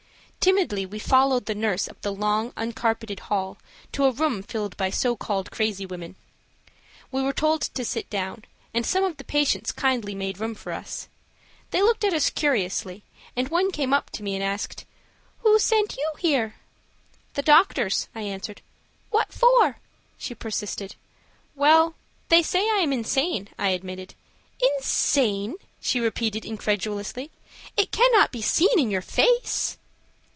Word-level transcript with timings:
Timidly 0.43 0.87
we 0.87 0.97
followed 0.97 1.45
the 1.45 1.53
nurse 1.53 1.87
up 1.87 2.01
the 2.01 2.11
long 2.11 2.51
uncarpeted 2.57 3.19
hall 3.19 3.59
to 3.91 4.05
a 4.05 4.11
room 4.11 4.41
filled 4.41 4.75
by 4.75 4.89
so 4.89 5.15
called 5.15 5.51
crazy 5.51 5.85
women. 5.85 6.15
We 7.11 7.21
were 7.21 7.31
told 7.31 7.61
to 7.61 7.85
sit 7.85 8.09
down, 8.09 8.45
and 8.73 8.83
some 8.83 9.03
of 9.03 9.17
the 9.17 9.23
patients 9.23 9.71
kindly 9.71 10.15
made 10.15 10.39
room 10.39 10.55
for 10.55 10.71
us. 10.71 11.07
They 11.69 11.83
looked 11.83 12.03
at 12.03 12.15
us 12.15 12.31
curiously, 12.31 13.03
and 13.35 13.49
one 13.49 13.69
came 13.71 13.93
up 13.93 14.09
to 14.09 14.23
me 14.23 14.33
and 14.33 14.43
asked: 14.43 14.83
"Who 15.41 15.59
sent 15.59 15.95
you 15.95 16.11
here?" 16.17 16.55
"The 17.35 17.43
doctors," 17.43 18.09
I 18.15 18.21
answered. 18.21 18.63
"What 19.11 19.31
for?" 19.31 19.77
she 20.17 20.33
persisted. 20.33 20.95
"Well, 21.53 21.93
they 22.29 22.41
say 22.41 22.61
I 22.67 22.77
am 22.81 22.91
insane," 22.91 23.49
I 23.59 23.69
admitted. 23.69 24.15
"Insane!" 24.59 25.57
she 25.79 25.99
repeated, 25.99 26.45
incredulously. 26.45 27.29
"It 27.77 27.91
cannot 27.91 28.31
be 28.31 28.41
seen 28.41 28.79
in 28.79 28.89
your 28.89 29.03
face." 29.03 29.77